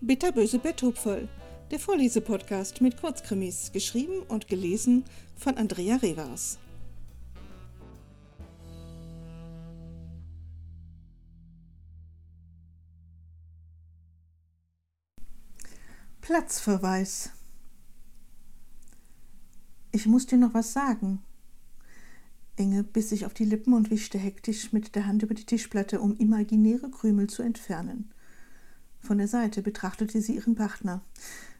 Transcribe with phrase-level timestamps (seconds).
[0.00, 1.28] Bitterböse Betthupferl,
[1.70, 5.04] der Vorlesepodcast mit Kurzkrimis, geschrieben und gelesen
[5.36, 6.58] von Andrea Revers.
[16.22, 17.30] Platzverweis.
[19.92, 21.22] Ich muss dir noch was sagen.
[22.58, 26.00] Inge biss sich auf die Lippen und wischte hektisch mit der Hand über die Tischplatte,
[26.00, 28.10] um imaginäre Krümel zu entfernen.
[29.00, 31.02] Von der Seite betrachtete sie ihren Partner.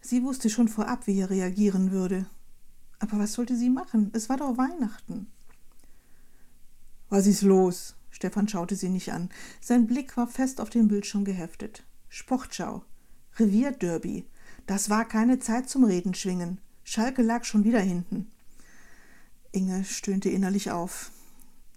[0.00, 2.26] Sie wusste schon vorab, wie er reagieren würde.
[2.98, 4.10] Aber was sollte sie machen?
[4.12, 5.28] Es war doch Weihnachten.
[7.08, 7.94] Was ist los?
[8.10, 9.30] Stefan schaute sie nicht an.
[9.60, 11.84] Sein Blick war fest auf den Bildschirm geheftet.
[12.08, 12.84] Sportschau.
[13.38, 14.26] Revierderby.
[14.66, 16.60] Das war keine Zeit zum Reden schwingen.
[16.84, 18.31] Schalke lag schon wieder hinten.
[19.52, 21.12] Inge stöhnte innerlich auf.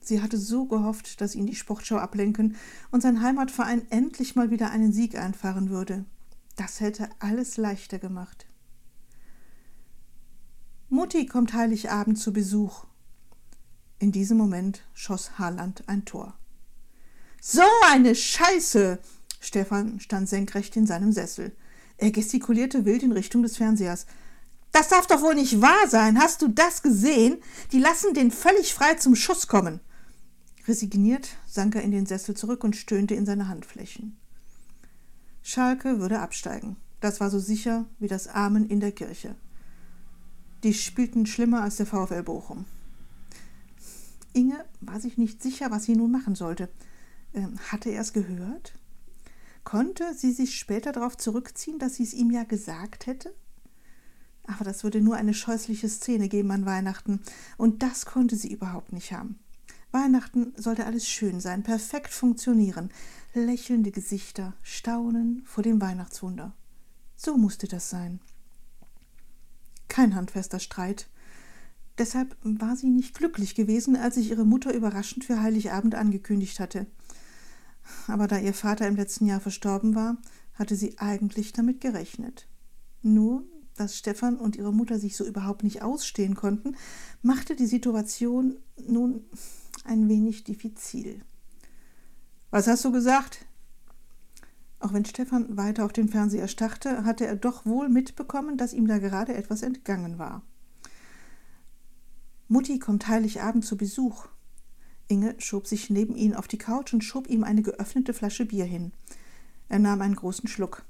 [0.02, 2.55] Sie hatte so gehofft, dass ihn die Sportschau ablenken
[2.91, 6.05] und sein Heimatverein endlich mal wieder einen Sieg einfahren würde.
[6.55, 8.45] Das hätte alles leichter gemacht.
[10.89, 12.85] Mutti kommt Heiligabend zu Besuch.
[14.00, 16.38] In diesem Moment schoss Harland ein Tor.
[17.41, 19.00] So eine Scheiße!
[19.39, 21.55] Stefan stand senkrecht in seinem Sessel.
[21.97, 24.05] Er gestikulierte wild in Richtung des Fernsehers.
[24.76, 26.20] Das darf doch wohl nicht wahr sein.
[26.20, 27.38] Hast du das gesehen?
[27.72, 29.80] Die lassen den völlig frei zum Schuss kommen.
[30.68, 34.18] Resigniert sank er in den Sessel zurück und stöhnte in seine Handflächen.
[35.42, 36.76] Schalke würde absteigen.
[37.00, 39.36] Das war so sicher wie das Amen in der Kirche.
[40.66, 42.66] Die spielten schlimmer als der VfL Bochum.
[44.34, 46.68] Inge war sich nicht sicher, was sie nun machen sollte.
[47.34, 48.73] Ähm, hatte er es gehört?
[49.64, 53.34] Konnte sie sich später darauf zurückziehen, dass sie es ihm ja gesagt hätte?
[54.47, 57.21] Aber das würde nur eine scheußliche Szene geben an Weihnachten,
[57.57, 59.39] und das konnte sie überhaupt nicht haben.
[59.91, 62.89] Weihnachten sollte alles schön sein, perfekt funktionieren,
[63.33, 66.53] lächelnde Gesichter, Staunen vor dem Weihnachtswunder.
[67.16, 68.19] So musste das sein.
[69.88, 71.07] Kein handfester Streit.
[71.97, 76.88] Deshalb war sie nicht glücklich gewesen, als sich ihre Mutter überraschend für Heiligabend angekündigt hatte
[78.07, 80.17] aber da ihr Vater im letzten Jahr verstorben war,
[80.53, 82.47] hatte sie eigentlich damit gerechnet.
[83.01, 83.44] Nur,
[83.75, 86.75] dass Stefan und ihre Mutter sich so überhaupt nicht ausstehen konnten,
[87.22, 89.25] machte die Situation nun
[89.84, 91.22] ein wenig diffizil.
[92.52, 93.46] Was hast du gesagt?
[94.80, 98.88] Auch wenn Stefan weiter auf den Fernseher starrte, hatte er doch wohl mitbekommen, dass ihm
[98.88, 100.44] da gerade etwas entgangen war.
[102.47, 104.28] Mutti kommt Heiligabend zu Besuch,
[105.08, 108.66] Inge schob sich neben ihn auf die Couch und schob ihm eine geöffnete Flasche Bier
[108.66, 108.91] hin.
[109.69, 110.84] Er nahm einen großen Schluck.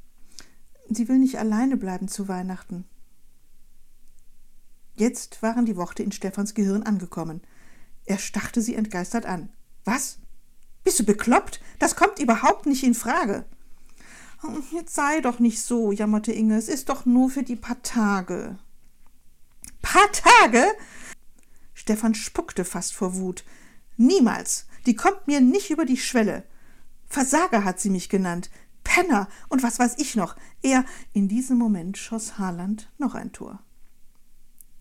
[0.90, 2.86] Sie will nicht alleine bleiben zu Weihnachten.
[4.96, 7.42] Jetzt waren die Worte in Stefans Gehirn angekommen.
[8.06, 9.50] Er starrte sie entgeistert an.
[9.84, 10.20] Was?
[10.84, 11.60] Bist du bekloppt?
[11.80, 13.46] Das kommt überhaupt nicht in Frage.
[14.44, 16.58] Oh, jetzt sei doch nicht so, jammerte Inge.
[16.58, 18.58] Es ist doch nur für die paar Tage.
[19.82, 20.64] Paar Tage?
[21.74, 23.44] Stefan spuckte fast vor Wut.
[23.98, 24.68] Niemals.
[24.86, 26.44] Die kommt mir nicht über die Schwelle.
[27.08, 28.50] Versager hat sie mich genannt.
[28.96, 30.38] Penner und was weiß ich noch.
[30.62, 33.62] Er, in diesem Moment schoss Harland noch ein Tor.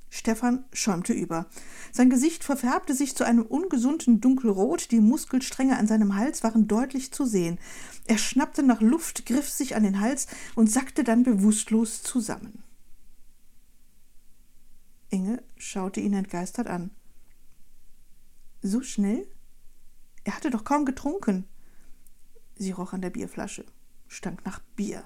[0.08, 1.47] Stefan schäumte über.
[1.91, 7.10] Sein Gesicht verfärbte sich zu einem ungesunden Dunkelrot, die Muskelstränge an seinem Hals waren deutlich
[7.10, 7.58] zu sehen.
[8.06, 12.62] Er schnappte nach Luft, griff sich an den Hals und sackte dann bewusstlos zusammen.
[15.10, 16.92] Inge schaute ihn entgeistert an.
[18.62, 19.26] So schnell?
[20.22, 21.48] Er hatte doch kaum getrunken.
[22.54, 23.64] Sie roch an der Bierflasche,
[24.14, 25.04] stank nach Bier.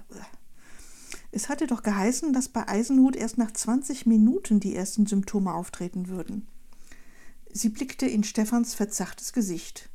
[1.30, 6.08] Es hatte doch geheißen, dass bei Eisenhut erst nach 20 Minuten die ersten Symptome auftreten
[6.08, 6.46] würden.
[7.52, 9.90] Sie blickte in Stephans verzerrtes Gesicht.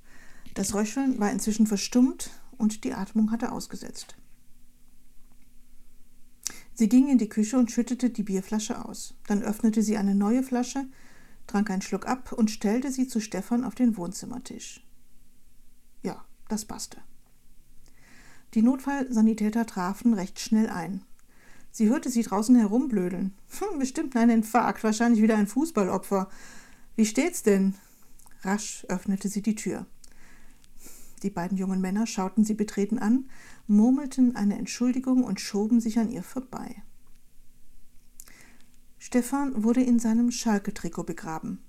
[0.54, 4.16] Das Röcheln war inzwischen verstummt und die Atmung hatte ausgesetzt.
[6.76, 9.16] Sie ging in die Küche und schüttete die Bierflasche aus.
[9.28, 10.88] Dann öffnete sie eine neue Flasche,
[11.46, 14.84] trank einen Schluck ab und stellte sie zu Stefan auf den Wohnzimmertisch.
[16.02, 16.98] Ja, das passte.
[18.54, 21.04] Die Notfallsanitäter trafen recht schnell ein.
[21.72, 23.34] Sie hörte sie draußen herumblödeln.
[23.60, 26.30] Hm, bestimmt ein Infarkt, wahrscheinlich wieder ein Fußballopfer.
[26.96, 27.74] Wie steht's denn?
[28.44, 29.88] Rasch öffnete sie die Tür.
[31.24, 33.30] Die beiden jungen Männer schauten sie betreten an,
[33.66, 36.84] murmelten eine Entschuldigung und schoben sich an ihr vorbei.
[39.00, 41.60] Stefan wurde in seinem Schalke-Trikot begraben.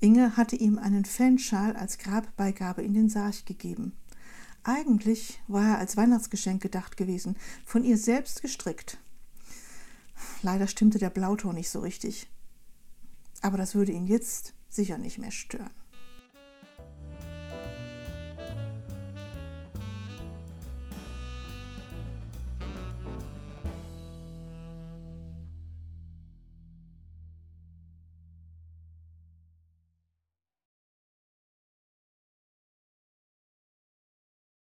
[0.00, 3.94] Inge hatte ihm einen Fanschal als Grabbeigabe in den Sarg gegeben.
[4.64, 8.98] Eigentlich war er als Weihnachtsgeschenk gedacht gewesen, von ihr selbst gestrickt.
[10.42, 12.28] Leider stimmte der Blauton nicht so richtig.
[13.40, 15.70] Aber das würde ihn jetzt sicher nicht mehr stören.